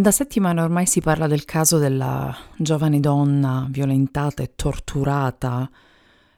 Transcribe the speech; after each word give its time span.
Da 0.00 0.12
settimane 0.12 0.62
ormai 0.62 0.86
si 0.86 1.02
parla 1.02 1.26
del 1.26 1.44
caso 1.44 1.76
della 1.76 2.34
giovane 2.56 3.00
donna 3.00 3.66
violentata 3.68 4.42
e 4.42 4.52
torturata 4.56 5.70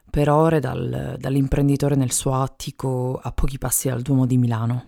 per 0.09 0.29
ore 0.29 0.59
dal, 0.59 1.15
dall'imprenditore 1.17 1.95
nel 1.95 2.11
suo 2.11 2.33
attico 2.33 3.17
a 3.23 3.31
pochi 3.31 3.57
passi 3.57 3.87
dal 3.87 4.01
Duomo 4.01 4.25
di 4.25 4.35
Milano. 4.35 4.87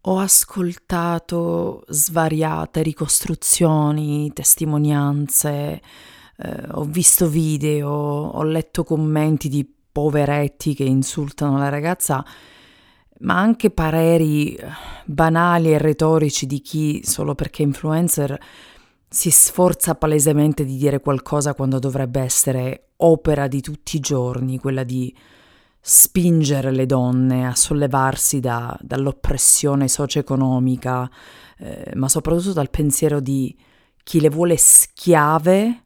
Ho 0.00 0.18
ascoltato 0.18 1.84
svariate 1.86 2.82
ricostruzioni, 2.82 4.32
testimonianze, 4.32 5.80
eh, 6.38 6.62
ho 6.72 6.82
visto 6.82 7.28
video, 7.28 7.88
ho 7.88 8.42
letto 8.42 8.82
commenti 8.82 9.48
di 9.48 9.64
poveretti 9.92 10.74
che 10.74 10.82
insultano 10.82 11.56
la 11.56 11.68
ragazza 11.68 12.24
ma 13.20 13.38
anche 13.38 13.70
pareri 13.70 14.54
eh, 14.54 14.66
banali 15.04 15.72
e 15.72 15.78
retorici 15.78 16.46
di 16.46 16.60
chi, 16.60 17.00
solo 17.04 17.34
perché 17.34 17.62
influencer, 17.62 18.38
si 19.08 19.30
sforza 19.30 19.94
palesemente 19.94 20.64
di 20.64 20.76
dire 20.76 21.00
qualcosa 21.00 21.54
quando 21.54 21.78
dovrebbe 21.78 22.20
essere 22.20 22.90
opera 22.98 23.48
di 23.48 23.60
tutti 23.60 23.96
i 23.96 24.00
giorni, 24.00 24.58
quella 24.58 24.84
di 24.84 25.14
spingere 25.80 26.70
le 26.70 26.86
donne 26.86 27.46
a 27.46 27.54
sollevarsi 27.54 28.38
da, 28.38 28.76
dall'oppressione 28.80 29.88
socio-economica, 29.88 31.10
eh, 31.58 31.92
ma 31.94 32.08
soprattutto 32.08 32.52
dal 32.52 32.70
pensiero 32.70 33.20
di 33.20 33.56
chi 34.02 34.20
le 34.20 34.30
vuole 34.30 34.56
schiave 34.56 35.84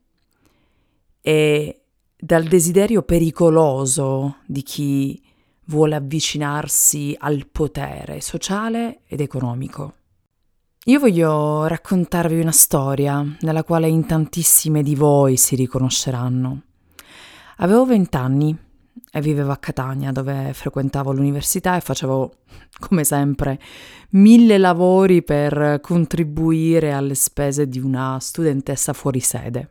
e 1.21 1.81
dal 2.17 2.45
desiderio 2.45 3.03
pericoloso 3.03 4.37
di 4.47 4.63
chi 4.63 5.23
vuole 5.67 5.95
avvicinarsi 5.95 7.17
al 7.19 7.47
potere 7.51 8.21
sociale 8.21 9.01
ed 9.07 9.21
economico. 9.21 9.95
Io 10.87 10.99
voglio 10.99 11.67
raccontarvi 11.67 12.39
una 12.39 12.53
storia 12.53 13.25
nella 13.41 13.65
quale 13.65 13.89
in 13.89 14.05
tantissime 14.05 14.83
di 14.83 14.95
voi 14.95 15.39
si 15.39 15.57
riconosceranno. 15.57 16.63
Avevo 17.59 17.87
vent'anni 17.87 18.55
e 19.11 19.21
vivevo 19.21 19.51
a 19.51 19.57
Catania 19.57 20.13
dove 20.13 20.53
frequentavo 20.53 21.13
l'università 21.13 21.77
e 21.77 21.81
facevo, 21.81 22.35
come 22.81 23.05
sempre, 23.05 23.59
mille 24.11 24.59
lavori 24.59 25.23
per 25.23 25.79
contribuire 25.81 26.93
alle 26.93 27.15
spese 27.15 27.67
di 27.69 27.79
una 27.79 28.19
studentessa 28.21 28.93
fuori 28.93 29.21
sede. 29.21 29.69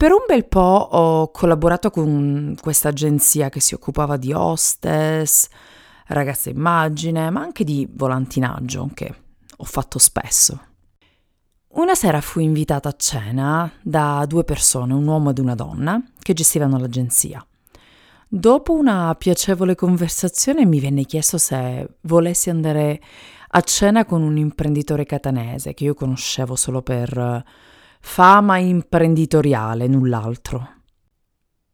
Per 0.00 0.12
un 0.12 0.24
bel 0.26 0.46
po' 0.46 0.88
ho 0.92 1.30
collaborato 1.30 1.90
con 1.90 2.56
questa 2.58 2.88
agenzia 2.88 3.50
che 3.50 3.60
si 3.60 3.74
occupava 3.74 4.16
di 4.16 4.32
hostess, 4.32 5.46
ragazze 6.06 6.48
immagine, 6.48 7.28
ma 7.28 7.42
anche 7.42 7.64
di 7.64 7.86
volantinaggio, 7.86 8.88
che 8.94 9.14
ho 9.54 9.64
fatto 9.64 9.98
spesso. 9.98 10.58
Una 11.72 11.94
sera 11.94 12.22
fui 12.22 12.44
invitata 12.44 12.88
a 12.88 12.96
cena 12.96 13.70
da 13.82 14.24
due 14.26 14.42
persone, 14.42 14.94
un 14.94 15.06
uomo 15.06 15.28
ed 15.28 15.38
una 15.38 15.54
donna, 15.54 16.02
che 16.18 16.32
gestivano 16.32 16.78
l'agenzia. 16.78 17.46
Dopo 18.26 18.72
una 18.72 19.14
piacevole 19.18 19.74
conversazione 19.74 20.64
mi 20.64 20.80
venne 20.80 21.04
chiesto 21.04 21.36
se 21.36 21.96
volessi 22.04 22.48
andare 22.48 22.98
a 23.48 23.60
cena 23.60 24.06
con 24.06 24.22
un 24.22 24.38
imprenditore 24.38 25.04
catanese 25.04 25.74
che 25.74 25.84
io 25.84 25.92
conoscevo 25.92 26.56
solo 26.56 26.80
per 26.80 27.44
fama 28.00 28.58
imprenditoriale, 28.58 29.86
null'altro. 29.86 30.78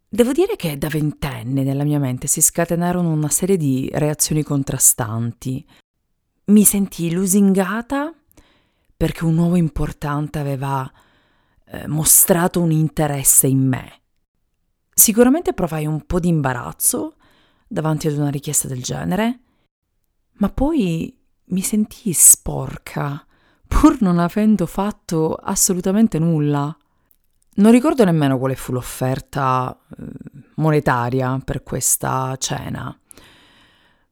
Devo 0.09 0.33
dire 0.33 0.57
che 0.57 0.79
da 0.79 0.89
ventenne 0.89 1.63
nella 1.63 1.85
mia 1.85 1.99
mente 1.99 2.27
si 2.27 2.41
scatenarono 2.41 3.11
una 3.11 3.29
serie 3.29 3.57
di 3.57 3.91
reazioni 3.93 4.43
contrastanti. 4.43 5.67
Mi 6.47 6.65
sentii 6.65 7.13
lusingata 7.13 8.15
perché 8.97 9.25
un 9.25 9.37
uomo 9.37 9.57
importante 9.57 10.39
aveva 10.39 10.91
eh, 11.67 11.87
mostrato 11.87 12.61
un 12.61 12.71
interesse 12.71 13.47
in 13.47 13.67
me. 13.67 14.01
Sicuramente 14.95 15.53
provai 15.53 15.87
un 15.87 16.07
po' 16.07 16.21
di 16.21 16.29
imbarazzo 16.29 17.17
davanti 17.67 18.07
ad 18.07 18.17
una 18.17 18.31
richiesta 18.31 18.69
del 18.69 18.83
genere, 18.83 19.41
ma 20.35 20.49
poi 20.49 21.15
mi 21.47 21.61
sentii 21.61 22.13
sporca 22.13 23.26
pur 23.67 24.01
non 24.01 24.19
avendo 24.19 24.67
fatto 24.67 25.35
assolutamente 25.35 26.19
nulla. 26.19 26.77
Non 27.59 27.73
ricordo 27.73 28.05
nemmeno 28.05 28.39
quale 28.39 28.55
fu 28.55 28.73
l'offerta 28.73 29.79
eh, 29.99 30.05
monetaria 30.57 31.41
per 31.43 31.63
questa 31.63 32.37
cena, 32.39 32.95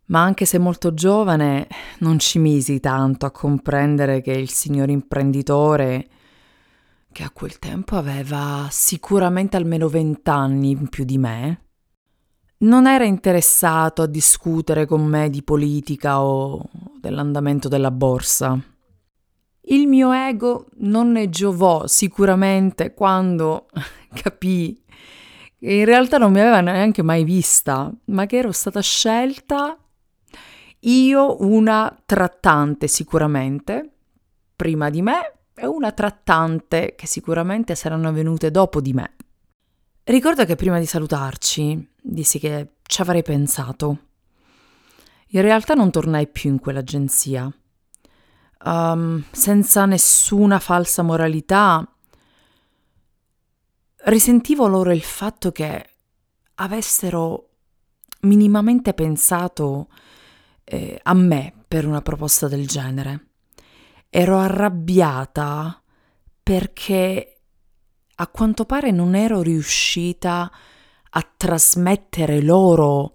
ma 0.07 0.23
anche 0.23 0.47
se 0.47 0.59
molto 0.59 0.95
giovane 0.95 1.69
non 1.99 2.19
ci 2.19 2.39
misi 2.39 2.81
tanto 2.81 3.27
a 3.27 3.31
comprendere 3.31 4.23
che 4.23 4.33
il 4.33 4.51
signor 4.51 4.89
imprenditore, 4.89 6.09
che 7.13 7.23
a 7.23 7.31
quel 7.31 7.59
tempo 7.59 7.97
aveva 7.97 8.67
sicuramente 8.71 9.57
almeno 9.57 9.89
vent'anni 9.89 10.71
in 10.71 10.89
più 10.89 11.05
di 11.05 11.19
me, 11.19 11.61
non 12.59 12.87
era 12.87 13.05
interessato 13.05 14.03
a 14.03 14.07
discutere 14.07 14.87
con 14.87 15.05
me 15.05 15.29
di 15.29 15.43
politica 15.43 16.23
o 16.23 16.67
dell'andamento 16.99 17.69
della 17.69 17.91
borsa. 17.91 18.59
Il 19.67 19.87
mio 19.87 20.13
ego 20.13 20.67
non 20.79 21.13
ne 21.13 21.31
giovò 21.31 21.87
sicuramente 21.87 22.93
quando 22.93 23.69
capì 24.13 24.79
che 25.59 25.73
in 25.73 25.87
realtà 25.87 26.19
non 26.19 26.33
mi 26.33 26.41
aveva 26.41 26.61
neanche 26.61 27.03
mai 27.03 27.25
vista, 27.25 27.91
ma 28.07 28.27
che 28.27 28.37
ero 28.37 28.53
stata 28.53 28.81
scelta 28.81 29.79
io 30.81 31.43
una 31.43 31.97
trattante 32.05 32.89
sicuramente 32.89 33.91
prima 34.55 34.91
di 34.91 35.01
me 35.01 35.33
e 35.55 35.67
una 35.67 35.93
trattante 35.93 36.95
che 36.95 37.07
sicuramente 37.07 37.75
saranno 37.75 38.13
venute 38.13 38.51
dopo 38.51 38.83
di 38.83 38.93
me. 38.93 39.15
Ricordo 40.03 40.45
che 40.45 40.57
prima 40.57 40.79
di 40.79 40.85
salutarci 40.85 41.89
dissi 42.03 42.39
che 42.39 42.75
ci 42.83 43.01
avrei 43.01 43.23
pensato. 43.23 43.99
In 45.29 45.41
realtà 45.41 45.73
non 45.73 45.91
tornai 45.91 46.29
più 46.29 46.51
in 46.51 46.61
quell'agenzia 46.61 47.51
um, 48.65 49.23
senza 49.31 49.85
nessuna 49.87 50.59
falsa 50.59 51.03
moralità, 51.03 51.87
risentivo 54.05 54.67
loro 54.67 54.93
il 54.93 55.03
fatto 55.03 55.53
che 55.53 55.91
avessero 56.57 57.49
minimamente 58.21 58.95
pensato 58.95 59.89
eh, 60.65 60.99
a 61.03 61.15
me 61.15 61.53
per 61.67 61.87
una 61.87 62.03
proposta 62.03 62.49
del 62.49 62.67
genere. 62.67 63.29
Ero 64.09 64.39
arrabbiata 64.39 65.83
perché 66.43 67.41
a 68.17 68.27
quanto 68.29 68.65
pare 68.65 68.91
non 68.91 69.15
ero 69.15 69.43
riuscita 69.43 70.51
a 71.17 71.33
trasmettere 71.37 72.41
loro 72.41 73.15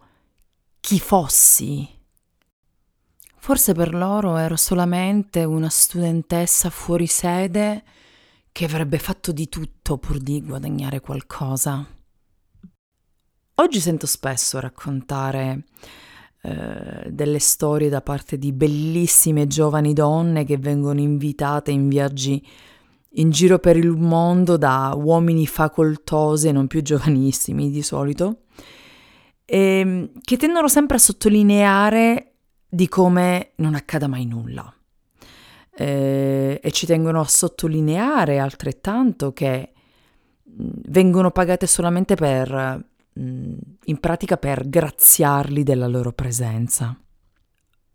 chi 0.79 0.99
fossi. 0.99 1.98
Forse 3.49 3.73
per 3.73 3.95
loro 3.95 4.37
ero 4.37 4.55
solamente 4.55 5.43
una 5.43 5.69
studentessa 5.69 6.69
fuori 6.69 7.07
sede 7.07 7.81
che 8.51 8.63
avrebbe 8.63 8.99
fatto 8.99 9.31
di 9.31 9.49
tutto 9.49 9.97
pur 9.97 10.19
di 10.19 10.39
guadagnare 10.43 10.99
qualcosa. 10.99 11.83
Oggi 13.55 13.79
sento 13.79 14.05
spesso 14.05 14.59
raccontare 14.59 15.63
eh, 16.43 17.09
delle 17.09 17.39
storie 17.39 17.89
da 17.89 18.01
parte 18.01 18.37
di 18.37 18.51
bellissime 18.51 19.47
giovani 19.47 19.93
donne 19.93 20.45
che 20.45 20.59
vengono 20.59 20.99
invitate 20.99 21.71
in 21.71 21.89
viaggi 21.89 22.47
in 23.13 23.31
giro 23.31 23.57
per 23.57 23.77
il 23.77 23.89
mondo 23.89 24.57
da 24.57 24.93
uomini 24.95 25.47
facoltosi 25.47 26.49
e 26.49 26.51
non 26.51 26.67
più 26.67 26.83
giovanissimi 26.83 27.71
di 27.71 27.81
solito, 27.81 28.41
e 29.43 29.57
ehm, 29.57 30.11
che 30.21 30.37
tendono 30.37 30.67
sempre 30.67 30.97
a 30.97 30.99
sottolineare 30.99 32.28
di 32.69 32.87
come 32.87 33.51
non 33.55 33.73
accada 33.73 34.07
mai 34.07 34.25
nulla. 34.25 34.71
Eh, 35.75 36.59
e 36.61 36.71
ci 36.71 36.85
tengono 36.85 37.21
a 37.21 37.25
sottolineare 37.25 38.39
altrettanto 38.39 39.31
che 39.33 39.71
vengono 40.43 41.31
pagate 41.31 41.67
solamente 41.67 42.15
per, 42.15 42.85
in 43.13 43.97
pratica 43.99 44.37
per 44.37 44.67
graziarli 44.67 45.63
della 45.63 45.87
loro 45.87 46.11
presenza. 46.11 46.95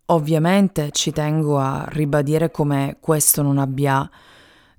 Ovviamente 0.07 0.91
ci 0.91 1.11
tengo 1.11 1.57
a 1.57 1.85
ribadire 1.89 2.51
come 2.51 2.97
questo 2.99 3.41
non 3.41 3.57
abbia 3.57 4.07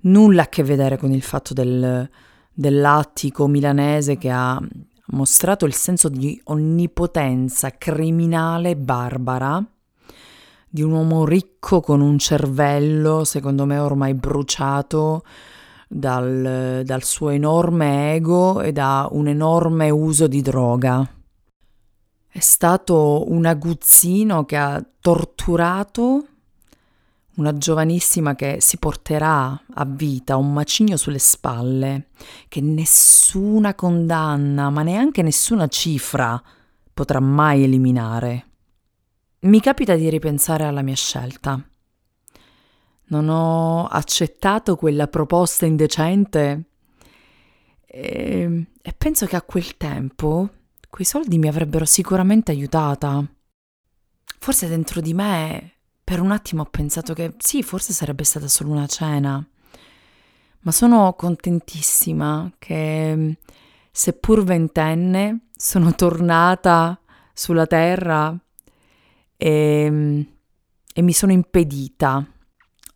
nulla 0.01 0.43
a 0.43 0.47
che 0.47 0.63
vedere 0.63 0.97
con 0.97 1.11
il 1.11 1.21
fatto 1.21 1.53
del, 1.53 2.09
dell'attico 2.53 3.47
milanese 3.47 4.17
che 4.17 4.29
ha 4.29 4.61
mostrato 5.07 5.65
il 5.65 5.73
senso 5.73 6.09
di 6.09 6.39
onnipotenza 6.45 7.71
criminale 7.77 8.75
barbara 8.75 9.65
di 10.77 10.83
un 10.83 10.91
uomo 10.91 11.25
ricco 11.25 11.81
con 11.81 12.01
un 12.01 12.19
cervello, 12.19 13.23
secondo 13.23 13.65
me 13.65 13.79
ormai 13.79 14.13
bruciato 14.13 15.23
dal, 15.87 16.83
dal 16.85 17.03
suo 17.03 17.29
enorme 17.29 18.13
ego 18.13 18.61
e 18.61 18.73
da 18.73 19.07
un 19.11 19.27
enorme 19.27 19.89
uso 19.89 20.27
di 20.27 20.39
droga. 20.43 21.03
È 22.27 22.39
stato 22.39 23.23
un 23.31 23.47
aguzzino 23.47 24.45
che 24.45 24.55
ha 24.55 24.85
torturato 25.01 26.27
una 27.37 27.57
giovanissima 27.57 28.35
che 28.35 28.57
si 28.59 28.77
porterà 28.77 29.59
a 29.73 29.85
vita 29.85 30.37
un 30.37 30.53
macigno 30.53 30.95
sulle 30.95 31.17
spalle 31.17 32.09
che 32.47 32.61
nessuna 32.61 33.73
condanna, 33.73 34.69
ma 34.69 34.83
neanche 34.83 35.23
nessuna 35.23 35.65
cifra 35.65 36.39
potrà 36.93 37.19
mai 37.19 37.63
eliminare. 37.63 38.45
Mi 39.39 39.61
capita 39.61 39.95
di 39.95 40.09
ripensare 40.09 40.63
alla 40.63 40.81
mia 40.81 40.95
scelta. 40.95 41.63
Non 43.09 43.29
ho 43.29 43.85
accettato 43.85 44.75
quella 44.75 45.07
proposta 45.07 45.67
indecente 45.67 46.63
e, 47.85 48.65
e 48.81 48.93
penso 48.97 49.27
che 49.27 49.35
a 49.35 49.43
quel 49.43 49.77
tempo 49.77 50.49
quei 50.89 51.05
soldi 51.05 51.37
mi 51.37 51.47
avrebbero 51.47 51.85
sicuramente 51.85 52.49
aiutata. 52.49 53.23
Forse 54.39 54.67
dentro 54.67 55.01
di 55.01 55.13
me 55.13 55.73
per 56.03 56.19
un 56.19 56.31
attimo 56.31 56.63
ho 56.63 56.69
pensato 56.71 57.13
che 57.13 57.35
sì, 57.37 57.61
forse 57.61 57.93
sarebbe 57.93 58.23
stata 58.23 58.47
solo 58.47 58.71
una 58.71 58.87
cena, 58.87 59.47
ma 60.61 60.71
sono 60.71 61.13
contentissima 61.13 62.51
che, 62.57 63.37
seppur 63.91 64.43
ventenne, 64.43 65.49
sono 65.55 65.93
tornata 65.93 66.99
sulla 67.33 67.67
terra 67.67 68.35
e, 69.37 70.25
e 70.93 71.01
mi 71.01 71.13
sono 71.13 71.31
impedita 71.31 72.25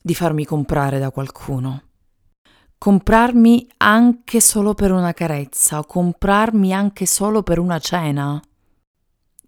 di 0.01 0.15
farmi 0.15 0.45
comprare 0.45 0.99
da 0.99 1.11
qualcuno. 1.11 1.83
Comprarmi 2.77 3.67
anche 3.77 4.41
solo 4.41 4.73
per 4.73 4.91
una 4.91 5.13
carezza 5.13 5.79
o 5.79 5.85
comprarmi 5.85 6.73
anche 6.73 7.05
solo 7.05 7.43
per 7.43 7.59
una 7.59 7.77
cena. 7.77 8.41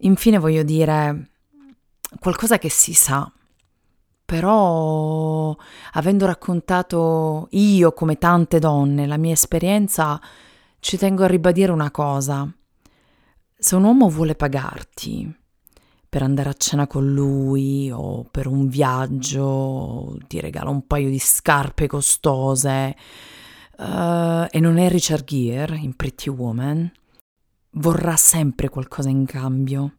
Infine 0.01 0.37
voglio 0.37 0.63
dire 0.63 1.29
qualcosa 2.19 2.59
che 2.59 2.69
si 2.69 2.93
sa 2.93 3.31
però 4.25 5.55
avendo 5.93 6.25
raccontato 6.25 7.47
io, 7.51 7.91
come 7.91 8.17
tante 8.17 8.57
donne, 8.57 9.05
la 9.05 9.17
mia 9.17 9.33
esperienza, 9.33 10.19
ci 10.79 10.97
tengo 10.97 11.23
a 11.23 11.27
ribadire 11.27 11.71
una 11.71 11.91
cosa. 11.91 12.51
Se 13.55 13.75
un 13.75 13.83
uomo 13.83 14.09
vuole 14.09 14.33
pagarti 14.33 15.42
per 16.13 16.21
andare 16.21 16.49
a 16.49 16.53
cena 16.53 16.85
con 16.85 17.11
lui 17.11 17.89
o 17.89 18.23
per 18.29 18.45
un 18.45 18.67
viaggio, 18.67 20.15
ti 20.27 20.39
regala 20.39 20.69
un 20.69 20.85
paio 20.85 21.09
di 21.09 21.17
scarpe 21.17 21.87
costose 21.87 22.95
uh, 23.79 24.45
e 24.47 24.59
non 24.59 24.77
è 24.77 24.89
Richard 24.89 25.23
Gere 25.23 25.75
in 25.75 25.95
Pretty 25.95 26.29
Woman, 26.29 26.91
vorrà 27.71 28.15
sempre 28.15 28.69
qualcosa 28.69 29.09
in 29.09 29.25
cambio 29.25 29.95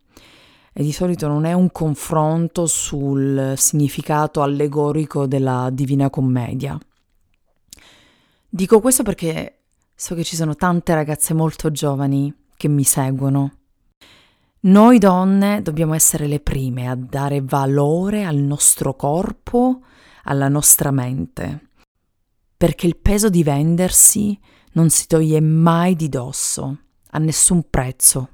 e 0.73 0.85
di 0.85 0.93
solito 0.93 1.27
non 1.27 1.47
è 1.47 1.53
un 1.53 1.73
confronto 1.73 2.67
sul 2.67 3.55
significato 3.57 4.41
allegorico 4.41 5.27
della 5.27 5.69
Divina 5.73 6.11
Commedia. 6.11 6.79
Dico 8.49 8.79
questo 8.79 9.03
perché 9.03 9.63
so 9.93 10.15
che 10.15 10.23
ci 10.23 10.37
sono 10.37 10.55
tante 10.55 10.95
ragazze 10.95 11.35
molto 11.35 11.73
giovani 11.73 12.33
che 12.57 12.69
mi 12.69 12.85
seguono. 12.85 13.64
Noi 14.65 14.99
donne 14.99 15.61
dobbiamo 15.61 15.93
essere 15.93 16.27
le 16.27 16.41
prime 16.41 16.89
a 16.89 16.95
dare 16.95 17.43
valore 17.43 18.25
al 18.25 18.37
nostro 18.37 18.95
corpo, 18.95 19.83
alla 20.23 20.49
nostra 20.49 20.91
mente, 20.91 21.69
perché 22.57 22.87
il 22.87 22.97
peso 22.97 23.29
di 23.29 23.43
vendersi 23.43 24.39
non 24.73 24.89
si 24.89 25.07
toglie 25.07 25.43
mai 25.43 25.97
di 25.97 26.09
dosso, 26.09 26.79
a 27.11 27.19
nessun 27.19 27.69
prezzo. 27.69 28.31